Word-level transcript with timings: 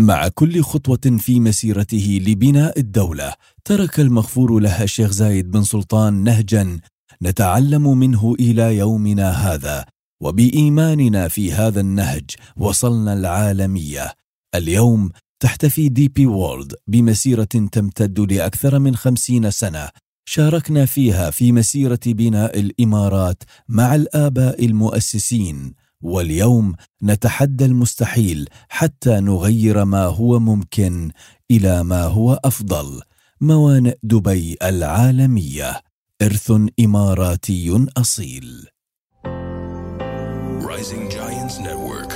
مع 0.00 0.28
كل 0.28 0.62
خطوة 0.62 1.16
في 1.18 1.40
مسيرته 1.40 2.20
لبناء 2.26 2.78
الدولة 2.80 3.34
ترك 3.64 4.00
المغفور 4.00 4.58
له 4.58 4.82
الشيخ 4.82 5.10
زايد 5.10 5.50
بن 5.50 5.62
سلطان 5.62 6.14
نهجا 6.24 6.80
نتعلم 7.22 7.98
منه 7.98 8.34
إلى 8.40 8.76
يومنا 8.76 9.30
هذا. 9.30 9.84
وبإيماننا 10.22 11.28
في 11.28 11.52
هذا 11.52 11.80
النهج 11.80 12.30
وصلنا 12.56 13.12
العالمية. 13.12 14.12
اليوم 14.54 15.10
تحتفي 15.40 15.88
دي 15.88 16.08
بي 16.08 16.26
وورلد 16.26 16.74
بمسيرة 16.86 17.44
تمتد 17.44 18.32
لأكثر 18.32 18.78
من 18.78 18.96
خمسين 18.96 19.50
سنة. 19.50 19.88
شاركنا 20.28 20.86
فيها 20.86 21.30
في 21.30 21.52
مسيرة 21.52 22.00
بناء 22.06 22.60
الإمارات 22.60 23.42
مع 23.68 23.94
الآباء 23.94 24.64
المؤسسين. 24.64 25.74
واليوم 26.02 26.74
نتحدى 27.02 27.64
المستحيل 27.64 28.48
حتى 28.68 29.20
نغير 29.20 29.84
ما 29.84 30.04
هو 30.04 30.38
ممكن 30.38 31.10
إلى 31.50 31.84
ما 31.84 32.04
هو 32.04 32.40
أفضل. 32.44 33.02
موانئ 33.40 33.96
دبي 34.02 34.56
العالمية. 34.62 35.82
إرث 36.22 36.52
إماراتي 36.80 37.86
أصيل. 37.96 38.66
Rising 40.60 41.10
Giants 41.10 41.58
Network. 41.58 42.12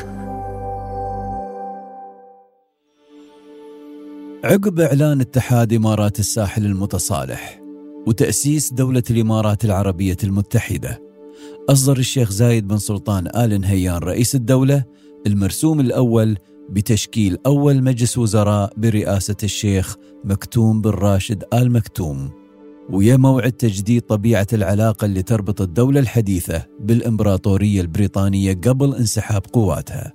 عقب 4.45 4.81
إعلان 4.81 5.21
اتحاد 5.21 5.73
إمارات 5.73 6.19
الساحل 6.19 6.67
المتصالح 6.67 7.61
وتأسيس 8.07 8.73
دولة 8.73 9.03
الإمارات 9.11 9.65
العربية 9.65 10.17
المتحدة 10.25 11.10
أصدر 11.69 11.99
الشيخ 11.99 12.31
زايد 12.31 12.69
بن 12.69 12.79
سلطان 12.79 13.27
آل 13.37 13.61
نهيان 13.61 13.97
رئيس 13.97 14.35
الدولة 14.35 14.85
المرسوم 15.27 15.81
الأول 15.81 16.37
بتشكيل 16.71 17.39
أول 17.47 17.83
مجلس 17.83 18.19
وزراء 18.19 18.73
برئاسة 18.77 19.37
الشيخ 19.43 19.97
مكتوم 20.25 20.81
بن 20.81 20.91
راشد 20.91 21.45
آل 21.55 21.73
مكتوم. 21.73 22.31
ويا 22.91 23.17
موعد 23.17 23.53
تجديد 23.53 24.03
طبيعة 24.03 24.47
العلاقة 24.53 25.05
اللي 25.05 25.23
تربط 25.23 25.61
الدولة 25.61 26.01
الحديثة 26.01 26.67
بالإمبراطورية 26.81 27.81
البريطانية 27.81 28.53
قبل 28.53 28.95
انسحاب 28.95 29.43
قواتها. 29.53 30.13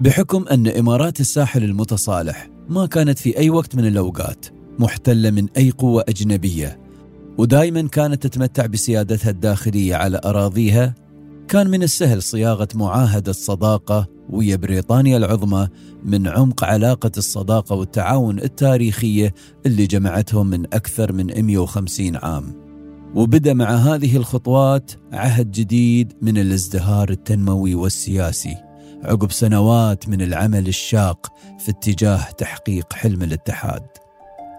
بحكم 0.00 0.44
أن 0.50 0.66
إمارات 0.66 1.20
الساحل 1.20 1.64
المتصالح 1.64 2.50
ما 2.68 2.86
كانت 2.86 3.18
في 3.18 3.38
أي 3.38 3.50
وقت 3.50 3.76
من 3.76 3.86
الأوقات 3.86 4.46
محتلة 4.78 5.30
من 5.30 5.46
أي 5.56 5.70
قوة 5.70 6.04
أجنبية 6.08 6.85
ودائما 7.38 7.88
كانت 7.88 8.26
تتمتع 8.26 8.66
بسيادتها 8.66 9.30
الداخلية 9.30 9.94
على 9.94 10.20
أراضيها 10.24 10.94
كان 11.48 11.70
من 11.70 11.82
السهل 11.82 12.22
صياغة 12.22 12.68
معاهدة 12.74 13.32
صداقة 13.32 14.06
ويا 14.30 14.56
بريطانيا 14.56 15.16
العظمى 15.16 15.68
من 16.04 16.28
عمق 16.28 16.64
علاقة 16.64 17.10
الصداقة 17.16 17.74
والتعاون 17.76 18.38
التاريخية 18.38 19.34
اللي 19.66 19.86
جمعتهم 19.86 20.46
من 20.46 20.64
أكثر 20.64 21.12
من 21.12 21.42
150 21.42 22.16
عام. 22.16 22.66
وبدأ 23.14 23.54
مع 23.54 23.74
هذه 23.74 24.16
الخطوات 24.16 24.90
عهد 25.12 25.50
جديد 25.50 26.12
من 26.22 26.38
الازدهار 26.38 27.10
التنموي 27.10 27.74
والسياسي 27.74 28.56
عقب 29.02 29.32
سنوات 29.32 30.08
من 30.08 30.22
العمل 30.22 30.68
الشاق 30.68 31.32
في 31.58 31.70
اتجاه 31.70 32.30
تحقيق 32.30 32.92
حلم 32.92 33.22
الاتحاد. 33.22 34.05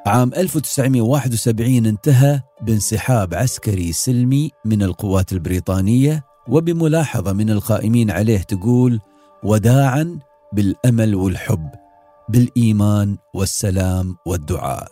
عام 0.07 0.33
1971 0.33 1.85
انتهى 1.85 2.41
بانسحاب 2.61 3.33
عسكري 3.33 3.91
سلمي 3.91 4.51
من 4.65 4.83
القوات 4.83 5.33
البريطانية 5.33 6.23
وبملاحظة 6.47 7.33
من 7.33 7.49
القائمين 7.49 8.11
عليه 8.11 8.37
تقول 8.37 8.99
وداعا 9.43 10.19
بالأمل 10.53 11.15
والحب 11.15 11.69
بالإيمان 12.29 13.17
والسلام 13.35 14.15
والدعاء. 14.25 14.87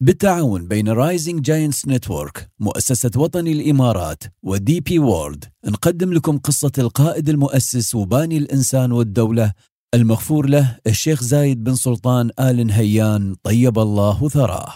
بالتعاون 0.00 0.68
بين 0.68 0.88
Rising 0.88 1.40
Giants 1.40 1.88
Network 1.88 2.50
مؤسسة 2.60 3.10
وطني 3.16 3.46
الإمارات 3.46 4.22
و 4.42 4.80
DP 4.80 4.98
World 4.98 5.44
نقدم 5.64 6.12
لكم 6.12 6.38
قصة 6.38 6.72
القائد 6.78 7.28
المؤسس 7.28 7.94
وباني 7.94 8.36
الإنسان 8.36 8.92
والدولة 8.92 9.52
المغفور 9.94 10.46
له 10.46 10.78
الشيخ 10.86 11.22
زايد 11.22 11.64
بن 11.64 11.74
سلطان 11.74 12.30
آل 12.40 12.66
نهيان 12.66 13.34
طيب 13.42 13.78
الله 13.78 14.28
ثراه. 14.28 14.72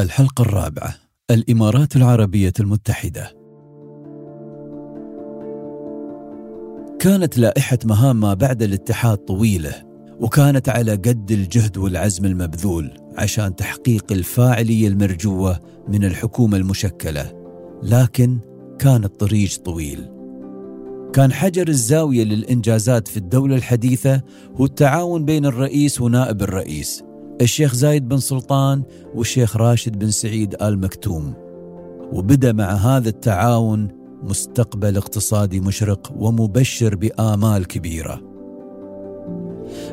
الحلقة 0.00 0.42
الرابعة 0.42 0.94
الإمارات 1.30 1.96
العربية 1.96 2.52
المتحدة. 2.60 3.32
كانت 7.00 7.38
لائحة 7.38 7.78
مهام 7.84 8.20
ما 8.20 8.34
بعد 8.34 8.62
الاتحاد 8.62 9.18
طويلة 9.18 9.72
وكانت 10.20 10.68
على 10.68 10.92
قد 10.92 11.30
الجهد 11.30 11.78
والعزم 11.78 12.24
المبذول 12.24 12.90
عشان 13.16 13.56
تحقيق 13.56 14.12
الفاعلية 14.12 14.88
المرجوة 14.88 15.60
من 15.88 16.04
الحكومة 16.04 16.56
المشكلة 16.56 17.32
لكن 17.82 18.38
كان 18.78 19.04
الطريق 19.04 19.50
طويل. 19.64 20.17
كان 21.18 21.32
حجر 21.32 21.68
الزاوية 21.68 22.24
للإنجازات 22.24 23.08
في 23.08 23.16
الدولة 23.16 23.56
الحديثة 23.56 24.22
هو 24.56 24.64
التعاون 24.64 25.24
بين 25.24 25.46
الرئيس 25.46 26.00
ونائب 26.00 26.42
الرئيس 26.42 27.02
الشيخ 27.40 27.74
زايد 27.74 28.08
بن 28.08 28.18
سلطان 28.18 28.82
والشيخ 29.14 29.56
راشد 29.56 29.98
بن 29.98 30.10
سعيد 30.10 30.62
آل 30.62 30.80
مكتوم. 30.80 31.34
وبدأ 32.12 32.52
مع 32.52 32.72
هذا 32.72 33.08
التعاون 33.08 33.88
مستقبل 34.22 34.96
اقتصادي 34.96 35.60
مشرق 35.60 36.12
ومبشر 36.16 36.94
بآمال 36.94 37.66
كبيرة. 37.66 38.20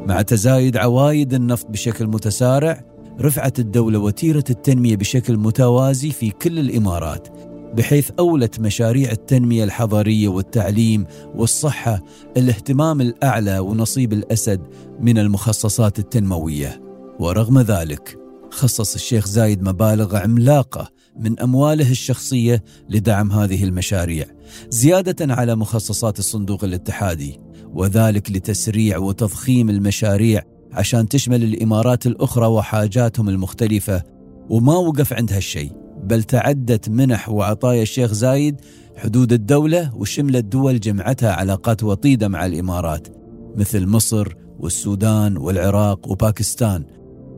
مع 0.07 0.21
تزايد 0.21 0.77
عوايد 0.77 1.33
النفط 1.33 1.67
بشكل 1.67 2.07
متسارع 2.07 2.85
رفعت 3.21 3.59
الدولة 3.59 3.99
وتيرة 3.99 4.45
التنمية 4.49 4.95
بشكل 4.95 5.37
متوازي 5.37 6.11
في 6.11 6.31
كل 6.31 6.59
الإمارات 6.59 7.54
بحيث 7.77 8.11
أولت 8.19 8.59
مشاريع 8.59 9.11
التنمية 9.11 9.63
الحضارية 9.63 10.27
والتعليم 10.27 11.05
والصحة 11.35 12.01
الاهتمام 12.37 13.01
الأعلى 13.01 13.59
ونصيب 13.59 14.13
الأسد 14.13 14.61
من 14.99 15.17
المخصصات 15.17 15.99
التنموية. 15.99 16.81
ورغم 17.19 17.59
ذلك 17.59 18.17
خصص 18.51 18.95
الشيخ 18.95 19.27
زايد 19.27 19.63
مبالغ 19.63 20.15
عملاقة 20.15 20.89
من 21.19 21.39
أمواله 21.39 21.91
الشخصية 21.91 22.63
لدعم 22.89 23.31
هذه 23.31 23.63
المشاريع 23.63 24.25
زيادة 24.69 25.33
على 25.33 25.55
مخصصات 25.55 26.19
الصندوق 26.19 26.63
الاتحادي 26.63 27.39
وذلك 27.73 28.31
لتسريع 28.31 28.97
وتضخيم 28.97 29.69
المشاريع 29.69 30.41
عشان 30.71 31.07
تشمل 31.07 31.43
الإمارات 31.43 32.07
الأخرى 32.07 32.47
وحاجاتهم 32.47 33.29
المختلفة 33.29 34.03
وما 34.49 34.75
وقف 34.77 35.13
عند 35.13 35.33
هالشيء. 35.33 35.84
بل 36.05 36.23
تعدت 36.23 36.89
منح 36.89 37.29
وعطايا 37.29 37.81
الشيخ 37.81 38.13
زايد 38.13 38.61
حدود 38.95 39.33
الدولة 39.33 39.95
وشملت 39.95 40.45
دول 40.45 40.79
جمعتها 40.79 41.31
علاقات 41.31 41.83
وطيدة 41.83 42.27
مع 42.27 42.45
الإمارات 42.45 43.07
مثل 43.55 43.87
مصر 43.87 44.35
والسودان 44.59 45.37
والعراق 45.37 46.11
وباكستان. 46.11 46.83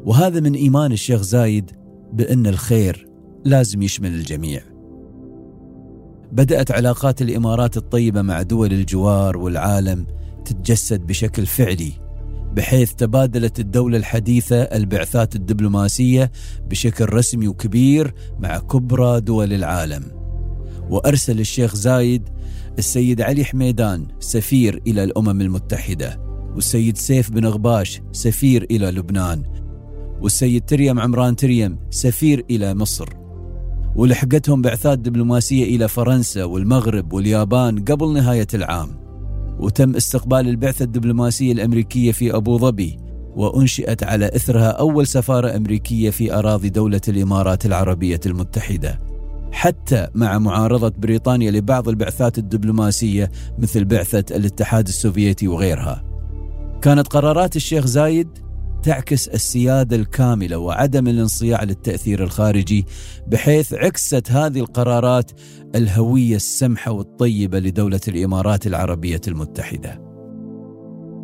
وهذا 0.05 0.39
من 0.39 0.53
إيمان 0.53 0.91
الشيخ 0.91 1.21
زايد 1.21 1.71
بأن 2.13 2.47
الخير 2.47 3.07
لازم 3.45 3.81
يشمل 3.81 4.13
الجميع. 4.13 4.61
بدأت 6.31 6.71
علاقات 6.71 7.21
الإمارات 7.21 7.77
الطيبة 7.77 8.21
مع 8.21 8.41
دول 8.41 8.73
الجوار 8.73 9.37
والعالم 9.37 10.05
تتجسد 10.45 11.07
بشكل 11.07 11.45
فعلي. 11.45 12.06
بحيث 12.57 12.93
تبادلت 12.93 13.59
الدولة 13.59 13.97
الحديثة 13.97 14.61
البعثات 14.61 15.35
الدبلوماسية 15.35 16.31
بشكل 16.69 17.13
رسمي 17.13 17.47
وكبير 17.47 18.13
مع 18.39 18.57
كبرى 18.59 19.21
دول 19.21 19.53
العالم. 19.53 20.03
وأرسل 20.89 21.39
الشيخ 21.39 21.75
زايد 21.75 22.29
السيد 22.77 23.21
علي 23.21 23.45
حميدان 23.45 24.07
سفير 24.19 24.81
إلى 24.87 25.03
الأمم 25.03 25.41
المتحدة 25.41 26.19
والسيد 26.55 26.97
سيف 26.97 27.31
بن 27.31 27.45
غباش 27.45 28.01
سفير 28.11 28.67
إلى 28.71 28.91
لبنان 28.91 29.43
والسيد 30.21 30.65
تريم 30.65 30.99
عمران 30.99 31.35
تريم 31.35 31.79
سفير 31.89 32.45
إلى 32.49 32.75
مصر. 32.75 33.09
ولحقتهم 33.95 34.61
بعثات 34.61 34.99
دبلوماسية 34.99 35.75
إلى 35.75 35.87
فرنسا 35.87 36.43
والمغرب 36.43 37.13
واليابان 37.13 37.79
قبل 37.79 38.13
نهاية 38.13 38.47
العام. 38.53 39.06
وتم 39.59 39.95
استقبال 39.95 40.49
البعثة 40.49 40.85
الدبلوماسية 40.85 41.51
الأمريكية 41.51 42.11
في 42.11 42.35
أبو 42.35 42.57
ظبي 42.57 42.97
وأنشئت 43.35 44.03
على 44.03 44.25
إثرها 44.25 44.69
أول 44.69 45.07
سفارة 45.07 45.55
أمريكية 45.55 46.09
في 46.09 46.33
أراضي 46.33 46.69
دولة 46.69 47.01
الإمارات 47.07 47.65
العربية 47.65 48.19
المتحدة. 48.25 48.99
حتى 49.51 50.07
مع 50.15 50.39
معارضة 50.39 50.93
بريطانيا 50.97 51.51
لبعض 51.51 51.89
البعثات 51.89 52.37
الدبلوماسية 52.37 53.31
مثل 53.57 53.85
بعثة 53.85 54.35
الاتحاد 54.35 54.87
السوفيتي 54.87 55.47
وغيرها. 55.47 56.03
كانت 56.81 57.07
قرارات 57.07 57.55
الشيخ 57.55 57.85
زايد 57.85 58.46
تعكس 58.87 59.27
السيادة 59.27 59.95
الكاملة 59.95 60.57
وعدم 60.57 61.07
الانصياع 61.07 61.63
للتأثير 61.63 62.23
الخارجي 62.23 62.85
بحيث 63.27 63.73
عكست 63.73 64.31
هذه 64.31 64.59
القرارات 64.59 65.31
الهوية 65.75 66.35
السمحة 66.35 66.91
والطيبة 66.91 67.59
لدولة 67.59 67.99
الإمارات 68.07 68.67
العربية 68.67 69.21
المتحدة. 69.27 70.01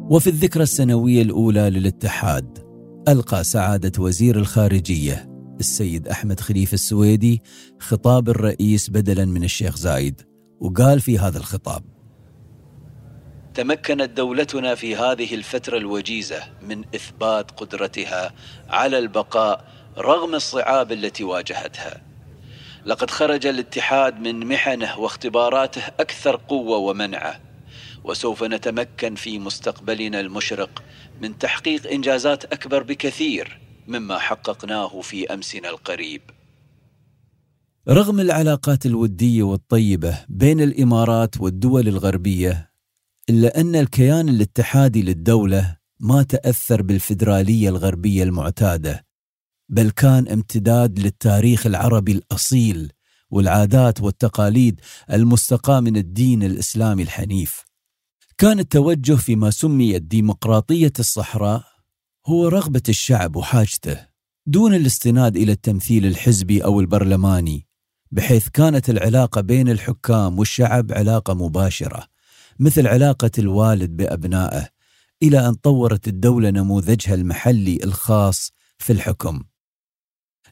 وفي 0.10 0.28
الذكرى 0.28 0.64
السنوية 0.64 1.22
الأولى 1.22 1.70
للاتحاد 1.70 2.58
ألقى 3.08 3.44
سعادة 3.44 4.04
وزير 4.04 4.36
الخارجية 4.36 5.30
السيد 5.60 6.08
أحمد 6.08 6.40
خليفة 6.40 6.76
السويدي 6.76 7.42
خطاب 7.80 8.30
الرئيس 8.30 8.90
بدلا 8.90 9.26
من 9.26 9.44
الشيخ 9.44 9.78
زايد 9.78 10.22
وقال 10.60 11.02
في 11.02 11.20
هذا 11.20 11.38
الخطاب 11.38 11.93
تمكنت 13.54 14.10
دولتنا 14.10 14.76
في 14.76 14.96
هذه 14.96 15.36
الفترة 15.36 15.78
الوجيزة 15.78 16.44
من 16.62 16.84
إثبات 16.96 17.52
قدرتها 17.52 18.34
على 18.70 19.00
البقاء 19.00 19.66
رغم 19.98 20.36
الصعاب 20.36 20.92
التي 20.92 21.24
واجهتها. 21.24 22.02
لقد 22.86 23.10
خرج 23.12 23.46
الاتحاد 23.46 24.20
من 24.20 24.48
محنه 24.48 25.00
واختباراته 25.00 25.82
أكثر 26.00 26.36
قوة 26.36 26.78
ومنعة 26.78 27.40
وسوف 28.04 28.44
نتمكن 28.44 29.16
في 29.16 29.40
مستقبلنا 29.40 30.20
المشرق 30.20 30.84
من 31.22 31.38
تحقيق 31.38 31.92
إنجازات 31.92 32.54
أكبر 32.54 32.84
بكثير 32.84 33.60
مما 33.88 34.20
حققناه 34.20 35.02
في 35.02 35.34
أمسنا 35.34 35.70
القريب. 35.70 36.22
رغم 37.90 38.20
العلاقات 38.20 38.86
الودية 38.86 39.44
والطيبة 39.44 40.20
بين 40.30 40.62
الإمارات 40.62 41.42
والدول 41.42 41.88
الغربية 41.88 42.73
إلا 43.30 43.62
أن 43.62 43.76
الكيان 43.76 44.30
الاتحادي 44.30 45.02
للدولة 45.02 45.78
ما 46.00 46.24
تأثر 46.24 46.82
بالفدرالية 46.82 47.70
الغربية 47.70 48.24
المعتادة 48.24 49.06
بل 49.70 49.90
كان 49.90 50.28
امتداد 50.28 51.00
للتاريخ 51.00 51.66
العربي 51.66 52.12
الأصيل 52.12 52.92
والعادات 53.30 54.02
والتقاليد 54.02 54.82
المستقاة 55.12 55.80
من 55.80 55.98
الدين 55.98 56.44
الإسلامي 56.44 57.04
الحنيف. 57.04 57.66
كان 58.38 58.60
التوجه 58.60 59.14
فيما 59.14 59.50
سمي 59.50 59.96
الديمقراطية 59.96 60.94
الصحراء 61.00 61.64
هو 62.28 62.48
رغبة 62.48 62.82
الشعب 62.90 63.36
وحاجته. 63.36 64.08
دون 64.46 64.74
الاستناد 64.74 65.38
إلى 65.38 65.52
التمثيل 65.52 66.06
الحزبي 66.06 66.64
أو 66.64 66.80
البرلماني 66.80 67.68
بحيث 68.12 68.48
كانت 68.50 68.90
العلاقة 68.90 69.42
بين 69.42 69.70
الحكام 69.70 70.40
والشعب 70.40 70.92
علاقة 70.92 71.34
مباشرة. 71.34 72.13
مثل 72.60 72.88
علاقة 72.88 73.32
الوالد 73.40 73.98
بأبنائه 73.98 74.68
إلى 75.24 75.48
أن 75.48 75.54
طورت 75.54 76.08
الدولة 76.08 76.50
نموذجها 76.50 77.14
المحلي 77.14 77.80
الخاص 77.84 78.52
في 78.78 78.94
الحكم. 78.94 79.44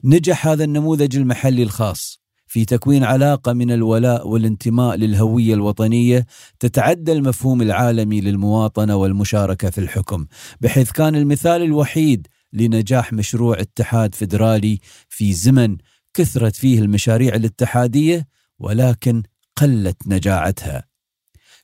نجح 0.03 0.47
هذا 0.47 0.63
النموذج 0.63 1.17
المحلي 1.17 1.63
الخاص 1.63 2.21
في 2.47 2.65
تكوين 2.65 3.03
علاقة 3.03 3.53
من 3.53 3.71
الولاء 3.71 4.27
والانتماء 4.27 4.95
للهوية 4.95 5.53
الوطنية 5.53 6.25
تتعدى 6.59 7.11
المفهوم 7.11 7.61
العالمي 7.61 8.21
للمواطنة 8.21 8.95
والمشاركة 8.95 9.69
في 9.69 9.77
الحكم 9.77 10.25
بحيث 10.61 10.91
كان 10.91 11.15
المثال 11.15 11.61
الوحيد 11.61 12.27
لنجاح 12.53 13.13
مشروع 13.13 13.59
اتحاد 13.59 14.15
فدرالي 14.15 14.79
في 15.09 15.33
زمن 15.33 15.77
كثرت 16.13 16.55
فيه 16.55 16.79
المشاريع 16.79 17.35
الاتحادية 17.35 18.27
ولكن 18.59 19.23
قلت 19.57 20.07
نجاعتها. 20.07 20.90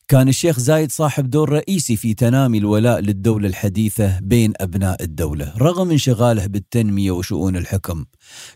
كان 0.07 0.27
الشيخ 0.27 0.59
زايد 0.59 0.91
صاحب 0.91 1.29
دور 1.29 1.49
رئيسي 1.49 1.95
في 1.95 2.13
تنامي 2.13 2.57
الولاء 2.57 2.99
للدولة 2.99 3.47
الحديثة 3.47 4.19
بين 4.19 4.53
أبناء 4.57 5.03
الدولة 5.03 5.53
رغم 5.57 5.91
انشغاله 5.91 6.45
بالتنمية 6.45 7.11
وشؤون 7.11 7.57
الحكم. 7.57 8.05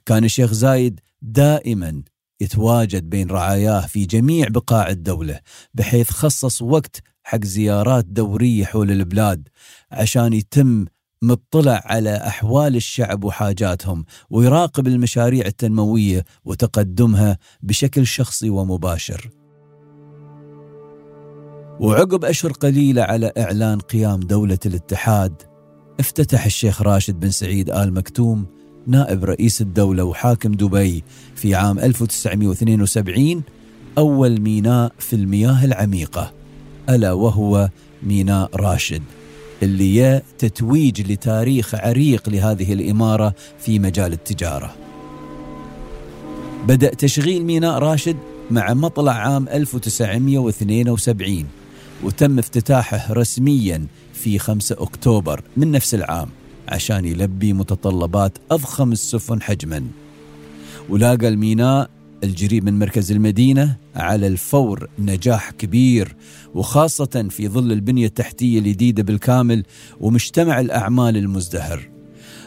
كان 0.05 0.23
الشيخ 0.23 0.53
زايد 0.53 0.99
دائما 1.21 2.03
يتواجد 2.41 3.09
بين 3.09 3.27
رعاياه 3.29 3.87
في 3.87 4.05
جميع 4.05 4.47
بقاع 4.47 4.89
الدولة 4.89 5.39
بحيث 5.73 6.09
خصص 6.09 6.61
وقت 6.61 7.01
حق 7.23 7.45
زيارات 7.45 8.05
دورية 8.05 8.65
حول 8.65 8.91
البلاد 8.91 9.47
عشان 9.91 10.33
يتم 10.33 10.85
مطلع 11.21 11.81
على 11.85 12.17
أحوال 12.17 12.75
الشعب 12.75 13.23
وحاجاتهم 13.23 14.05
ويراقب 14.29 14.87
المشاريع 14.87 15.45
التنموية 15.45 16.25
وتقدمها 16.45 17.37
بشكل 17.61 18.07
شخصي 18.07 18.49
ومباشر. 18.49 19.40
وعقب 21.79 22.25
أشهر 22.25 22.51
قليلة 22.51 23.01
على 23.01 23.31
إعلان 23.37 23.79
قيام 23.79 24.19
دولة 24.19 24.59
الاتحاد 24.65 25.33
افتتح 25.99 26.45
الشيخ 26.45 26.81
راشد 26.81 27.19
بن 27.19 27.29
سعيد 27.29 27.69
آل 27.69 27.93
مكتوم 27.93 28.45
نائب 28.87 29.25
رئيس 29.25 29.61
الدولة 29.61 30.03
وحاكم 30.03 30.51
دبي 30.51 31.03
في 31.35 31.55
عام 31.55 31.79
1972 31.79 33.43
أول 33.97 34.41
ميناء 34.41 34.91
في 34.99 35.15
المياه 35.15 35.65
العميقة 35.65 36.33
ألا 36.89 37.11
وهو 37.11 37.69
ميناء 38.03 38.49
راشد 38.55 39.03
اللي 39.63 40.21
تتويج 40.37 41.11
لتاريخ 41.11 41.75
عريق 41.75 42.29
لهذه 42.29 42.73
الإمارة 42.73 43.33
في 43.59 43.79
مجال 43.79 44.13
التجارة. 44.13 44.75
بدأ 46.67 46.89
تشغيل 46.89 47.45
ميناء 47.45 47.79
راشد 47.79 48.17
مع 48.51 48.73
مطلع 48.73 49.11
عام 49.11 49.47
1972 49.47 51.45
وتم 52.03 52.39
افتتاحه 52.39 53.13
رسميا 53.13 53.87
في 54.13 54.39
5 54.39 54.75
أكتوبر 54.79 55.43
من 55.57 55.71
نفس 55.71 55.95
العام 55.95 56.29
عشان 56.69 57.05
يلبي 57.05 57.53
متطلبات 57.53 58.37
أضخم 58.51 58.91
السفن 58.91 59.41
حجما. 59.41 59.87
ولاقى 60.89 61.27
الميناء 61.27 61.89
الجريء 62.23 62.61
من 62.61 62.79
مركز 62.79 63.11
المدينة 63.11 63.77
على 63.95 64.27
الفور 64.27 64.89
نجاح 64.99 65.51
كبير 65.51 66.15
وخاصة 66.53 67.27
في 67.29 67.47
ظل 67.47 67.71
البنية 67.71 68.05
التحتية 68.05 68.59
الجديدة 68.59 69.03
بالكامل 69.03 69.63
ومجتمع 69.99 70.59
الأعمال 70.59 71.17
المزدهر. 71.17 71.89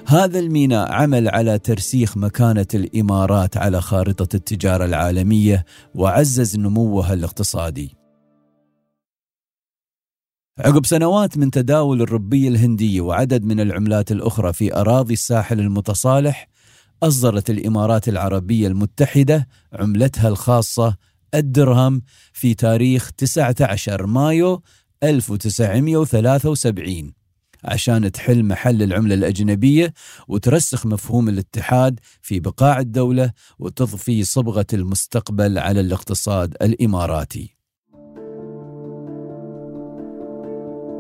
هذا 0.07 0.39
الميناء 0.39 0.93
عمل 0.93 1.29
على 1.29 1.59
ترسيخ 1.59 2.17
مكانة 2.17 2.67
الإمارات 2.75 3.57
على 3.57 3.81
خارطة 3.81 4.37
التجارة 4.37 4.85
العالمية 4.85 5.65
وعزز 5.95 6.57
نموها 6.57 7.15
الاقتصادي. 7.15 8.04
عقب 10.59 10.87
سنوات 10.87 11.39
من 11.39 11.51
تداول 11.51 12.03
الربية 12.03 12.49
الهندية 12.49 13.01
وعدد 13.01 13.45
من 13.45 13.61
العملات 13.61 14.13
الأخرى 14.13 14.53
في 14.53 14.75
أراضي 14.75 15.13
الساحل 15.13 15.61
المتصالح 15.61 16.49
أصدرت 17.03 17.51
الإمارات 17.51 18.09
العربية 18.09 18.67
المتحدة 18.67 19.49
عملتها 19.73 20.29
الخاصة 20.29 20.97
الدرهم 21.35 22.03
في 22.33 22.55
تاريخ 22.55 23.11
19 23.11 24.07
مايو 24.07 24.63
1973 25.03 27.13
عشان 27.65 28.13
تحل 28.13 28.45
محل 28.45 28.83
العملة 28.83 29.15
الأجنبية 29.15 29.95
وترسخ 30.29 30.87
مفهوم 30.87 31.29
الاتحاد 31.29 32.01
في 32.23 32.41
بقاع 32.41 32.79
الدولة 32.79 33.33
وتضفي 33.59 34.25
صبغة 34.25 34.67
المستقبل 34.73 35.59
على 35.59 35.81
الاقتصاد 35.81 36.57
الإماراتي. 36.63 37.54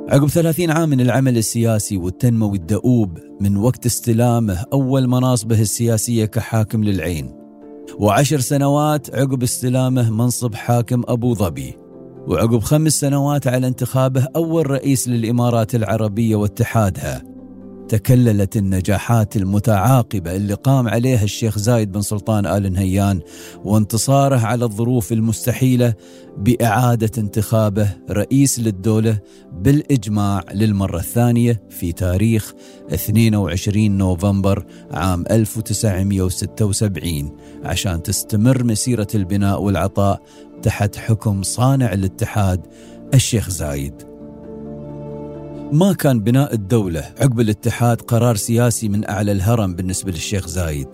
عقب 0.08 0.28
ثلاثين 0.28 0.70
عام 0.70 0.88
من 0.88 1.00
العمل 1.00 1.38
السياسي 1.38 1.96
والتنموي 1.96 2.56
الدؤوب 2.56 3.18
من 3.40 3.56
وقت 3.56 3.86
استلامه 3.86 4.64
أول 4.72 5.08
مناصبه 5.08 5.60
السياسية 5.60 6.24
كحاكم 6.24 6.84
للعين. 6.84 7.32
وعشر 7.98 8.40
سنوات 8.40 9.14
عقب 9.14 9.42
استلامه 9.42 10.10
منصب 10.10 10.54
حاكم 10.54 11.02
أبو 11.08 11.34
ظبي. 11.34 11.74
وعقب 12.26 12.58
خمس 12.58 13.00
سنوات 13.00 13.46
على 13.46 13.66
انتخابه 13.66 14.26
أول 14.36 14.70
رئيس 14.70 15.08
للإمارات 15.08 15.74
العربية 15.74 16.36
واتحادها. 16.36 17.33
تكللت 17.88 18.56
النجاحات 18.56 19.36
المتعاقبة 19.36 20.36
اللي 20.36 20.54
قام 20.54 20.88
عليها 20.88 21.24
الشيخ 21.24 21.58
زايد 21.58 21.92
بن 21.92 22.00
سلطان 22.00 22.46
آل 22.46 22.72
نهيان 22.72 23.20
وانتصاره 23.64 24.38
على 24.38 24.64
الظروف 24.64 25.12
المستحيلة 25.12 25.94
بإعادة 26.38 27.10
انتخابه 27.18 27.88
رئيس 28.10 28.60
للدولة 28.60 29.18
بالإجماع 29.52 30.44
للمرة 30.54 30.98
الثانية 30.98 31.62
في 31.70 31.92
تاريخ 31.92 32.52
22 32.92 33.90
نوفمبر 33.98 34.66
عام 34.90 35.24
1976 35.30 37.36
عشان 37.64 38.02
تستمر 38.02 38.64
مسيرة 38.64 39.08
البناء 39.14 39.62
والعطاء 39.62 40.22
تحت 40.62 40.96
حكم 40.96 41.42
صانع 41.42 41.92
الاتحاد 41.92 42.66
الشيخ 43.14 43.50
زايد. 43.50 44.13
ما 45.74 45.92
كان 45.92 46.20
بناء 46.20 46.54
الدولة 46.54 47.00
عقب 47.00 47.40
الاتحاد 47.40 48.00
قرار 48.00 48.36
سياسي 48.36 48.88
من 48.88 49.08
أعلى 49.10 49.32
الهرم 49.32 49.74
بالنسبة 49.74 50.12
للشيخ 50.12 50.48
زايد. 50.48 50.88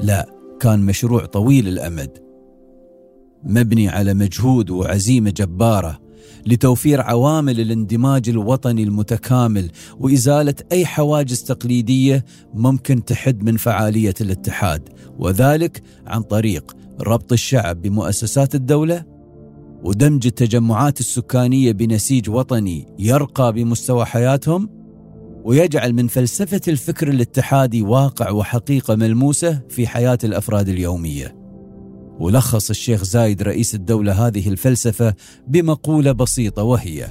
لا 0.00 0.28
كان 0.60 0.80
مشروع 0.80 1.24
طويل 1.24 1.68
الأمد. 1.68 2.18
مبني 3.44 3.88
على 3.88 4.14
مجهود 4.14 4.70
وعزيمة 4.70 5.30
جبارة 5.30 6.00
لتوفير 6.46 7.00
عوامل 7.00 7.60
الاندماج 7.60 8.28
الوطني 8.28 8.82
المتكامل 8.82 9.70
وإزالة 9.98 10.54
أي 10.72 10.86
حواجز 10.86 11.42
تقليدية 11.42 12.24
ممكن 12.54 13.04
تحد 13.04 13.42
من 13.42 13.56
فعالية 13.56 14.14
الاتحاد 14.20 14.88
وذلك 15.18 15.82
عن 16.06 16.22
طريق 16.22 16.76
ربط 17.00 17.32
الشعب 17.32 17.82
بمؤسسات 17.82 18.54
الدولة 18.54 19.17
ودمج 19.82 20.26
التجمعات 20.26 21.00
السكانية 21.00 21.72
بنسيج 21.72 22.30
وطني 22.30 22.86
يرقى 22.98 23.52
بمستوى 23.52 24.04
حياتهم 24.04 24.68
ويجعل 25.44 25.92
من 25.92 26.06
فلسفة 26.06 26.60
الفكر 26.68 27.08
الاتحادي 27.08 27.82
واقع 27.82 28.30
وحقيقة 28.30 28.94
ملموسة 28.94 29.60
في 29.68 29.86
حياة 29.86 30.18
الأفراد 30.24 30.68
اليومية. 30.68 31.36
ولخص 32.20 32.70
الشيخ 32.70 33.04
زايد 33.04 33.42
رئيس 33.42 33.74
الدولة 33.74 34.26
هذه 34.26 34.48
الفلسفة 34.48 35.14
بمقولة 35.46 36.12
بسيطة 36.12 36.62
وهي: 36.62 37.04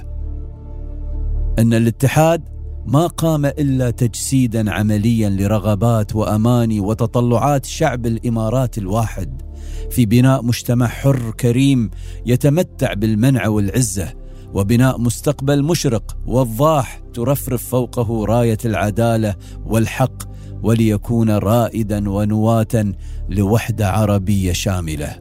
أن 1.58 1.74
الاتحاد 1.74 2.57
ما 2.88 3.06
قام 3.06 3.46
إلا 3.46 3.90
تجسيدا 3.90 4.72
عمليا 4.72 5.30
لرغبات 5.30 6.16
واماني 6.16 6.80
وتطلعات 6.80 7.66
شعب 7.66 8.06
الإمارات 8.06 8.78
الواحد. 8.78 9.42
في 9.90 10.06
بناء 10.06 10.44
مجتمع 10.44 10.86
حر 10.86 11.30
كريم 11.30 11.90
يتمتع 12.26 12.92
بالمنع 12.94 13.48
والعزة 13.48 14.14
وبناء 14.54 14.98
مستقبل 15.00 15.62
مشرق 15.62 16.16
وضاح 16.26 17.00
ترفرف 17.14 17.68
فوقه 17.68 18.24
راية 18.24 18.58
العدالة 18.64 19.36
والحق 19.66 20.22
وليكون 20.62 21.30
رائدا 21.30 22.10
ونواة 22.10 22.92
لوحدة 23.28 23.90
عربية 23.90 24.52
شاملة. 24.52 25.16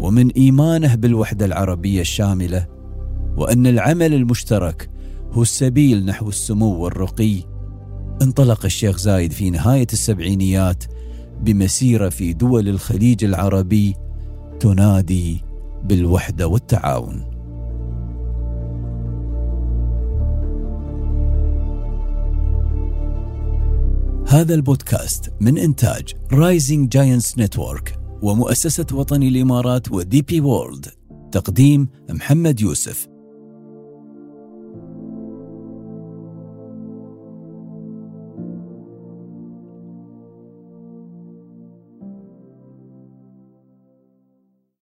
ومن 0.00 0.30
إيمانه 0.30 0.94
بالوحدة 0.94 1.46
العربية 1.46 2.00
الشاملة 2.00 2.66
وأن 3.36 3.66
العمل 3.66 4.14
المشترك 4.14 4.91
هو 5.32 5.42
السبيل 5.42 6.04
نحو 6.04 6.28
السمو 6.28 6.84
والرقي. 6.84 7.42
انطلق 8.22 8.64
الشيخ 8.64 8.98
زايد 8.98 9.32
في 9.32 9.50
نهاية 9.50 9.86
السبعينيات 9.92 10.84
بمسيرة 11.40 12.08
في 12.08 12.32
دول 12.32 12.68
الخليج 12.68 13.24
العربي 13.24 13.94
تنادي 14.60 15.44
بالوحدة 15.84 16.48
والتعاون. 16.48 17.32
هذا 24.28 24.54
البودكاست 24.54 25.32
من 25.40 25.58
إنتاج 25.58 26.12
Rising 26.32 26.88
Giants 26.88 27.38
Network 27.38 27.98
ومؤسسة 28.22 28.86
وطني 28.92 29.28
الإمارات 29.28 29.92
و 29.92 30.22
DP 30.22 30.40
World 30.40 30.86
تقديم 31.32 31.88
محمد 32.10 32.60
يوسف. 32.60 33.11